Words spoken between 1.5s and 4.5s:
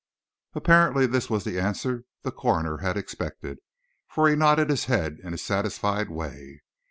answer the coroner had expected, for he